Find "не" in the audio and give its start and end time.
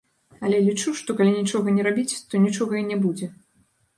1.77-1.85, 2.89-2.97